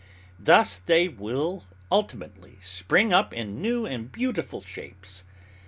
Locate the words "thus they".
0.39-1.07